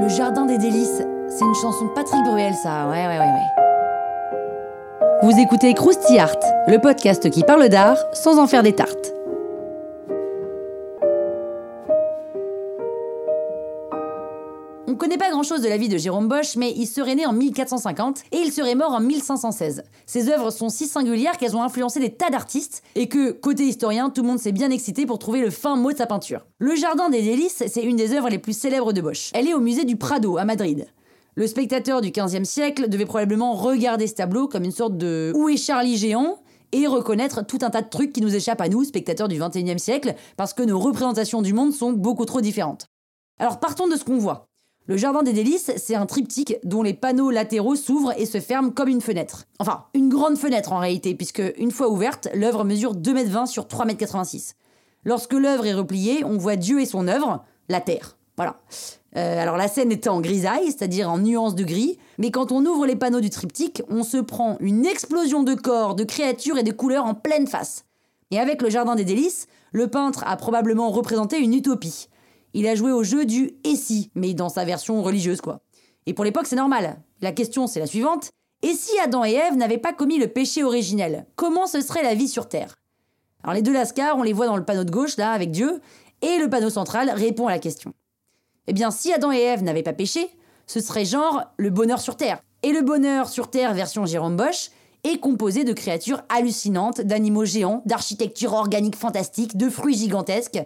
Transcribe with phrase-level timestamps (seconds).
[0.00, 3.48] Le jardin des délices, c'est une chanson de Patrick Bruel ça, ouais ouais ouais ouais.
[5.22, 9.12] Vous écoutez Krusty Art, le podcast qui parle d'art sans en faire des tartes.
[14.94, 17.32] On connaît pas grand-chose de la vie de Jérôme Bosch, mais il serait né en
[17.32, 19.82] 1450 et il serait mort en 1516.
[20.06, 24.08] Ses œuvres sont si singulières qu'elles ont influencé des tas d'artistes et que, côté historien,
[24.08, 26.46] tout le monde s'est bien excité pour trouver le fin mot de sa peinture.
[26.60, 29.32] Le Jardin des Délices, c'est une des œuvres les plus célèbres de Bosch.
[29.34, 30.86] Elle est au musée du Prado, à Madrid.
[31.34, 35.48] Le spectateur du 15e siècle devait probablement regarder ce tableau comme une sorte de Où
[35.48, 36.38] est Charlie géant?
[36.70, 39.78] et reconnaître tout un tas de trucs qui nous échappent à nous, spectateurs du 21e
[39.78, 42.86] siècle, parce que nos représentations du monde sont beaucoup trop différentes.
[43.40, 44.46] Alors partons de ce qu'on voit.
[44.86, 48.70] Le jardin des délices, c'est un triptyque dont les panneaux latéraux s'ouvrent et se ferment
[48.70, 49.44] comme une fenêtre.
[49.58, 53.64] Enfin, une grande fenêtre en réalité, puisque une fois ouverte, l'œuvre mesure 2,20 m sur
[53.64, 54.54] 3,86 m.
[55.06, 58.18] Lorsque l'œuvre est repliée, on voit Dieu et son œuvre, la terre.
[58.36, 58.56] Voilà.
[59.16, 62.66] Euh, alors la scène est en grisaille, c'est-à-dire en nuances de gris, mais quand on
[62.66, 66.62] ouvre les panneaux du triptyque, on se prend une explosion de corps, de créatures et
[66.62, 67.86] de couleurs en pleine face.
[68.30, 72.08] Et avec le jardin des délices, le peintre a probablement représenté une utopie.
[72.54, 75.60] Il a joué au jeu du et si, mais dans sa version religieuse quoi.
[76.06, 77.02] Et pour l'époque c'est normal.
[77.20, 78.30] La question c'est la suivante.
[78.62, 82.14] Et si Adam et Ève n'avaient pas commis le péché originel, comment ce serait la
[82.14, 82.76] vie sur Terre?
[83.42, 85.80] Alors les deux lascars, on les voit dans le panneau de gauche là avec Dieu,
[86.22, 87.92] et le panneau central répond à la question.
[88.68, 90.30] Eh bien si Adam et Ève n'avaient pas péché,
[90.66, 92.40] ce serait genre le bonheur sur Terre.
[92.62, 94.70] Et le bonheur sur Terre version Jérôme Bosch
[95.02, 100.62] est composé de créatures hallucinantes, d'animaux géants, d'architecture organique fantastique, de fruits gigantesques,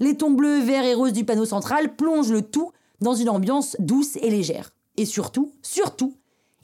[0.00, 3.76] les tons bleus, verts et roses du panneau central plongent le tout dans une ambiance
[3.78, 4.70] douce et légère.
[4.96, 6.14] Et surtout, surtout,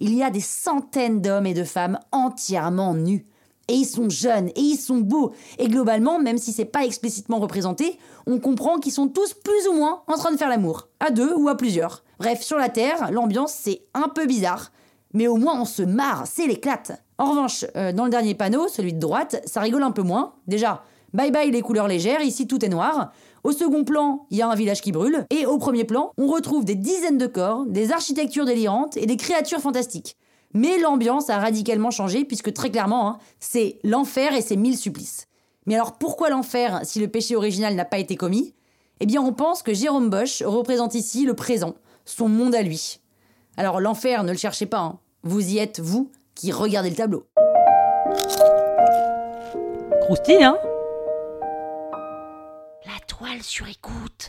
[0.00, 3.26] il y a des centaines d'hommes et de femmes entièrement nus.
[3.68, 5.32] Et ils sont jeunes, et ils sont beaux.
[5.58, 9.72] Et globalement, même si c'est pas explicitement représenté, on comprend qu'ils sont tous plus ou
[9.74, 10.88] moins en train de faire l'amour.
[11.00, 12.04] À deux ou à plusieurs.
[12.18, 14.70] Bref, sur la Terre, l'ambiance c'est un peu bizarre.
[15.12, 17.02] Mais au moins on se marre, c'est l'éclate.
[17.18, 20.34] En revanche, euh, dans le dernier panneau, celui de droite, ça rigole un peu moins.
[20.46, 20.84] Déjà,
[21.16, 23.10] bye bye les couleurs légères, ici tout est noir.
[23.42, 25.24] Au second plan, il y a un village qui brûle.
[25.30, 29.16] Et au premier plan, on retrouve des dizaines de corps, des architectures délirantes et des
[29.16, 30.16] créatures fantastiques.
[30.52, 35.26] Mais l'ambiance a radicalement changé puisque très clairement, hein, c'est l'enfer et ses mille supplices.
[35.64, 38.54] Mais alors pourquoi l'enfer si le péché original n'a pas été commis?
[39.00, 41.74] Eh bien on pense que Jérôme Bosch représente ici le présent,
[42.04, 43.00] son monde à lui.
[43.56, 44.98] Alors l'enfer, ne le cherchez pas, hein.
[45.22, 47.26] vous y êtes, vous, qui regardez le tableau.
[50.02, 50.58] Croustille, hein?
[53.16, 54.28] Toile sur écoute.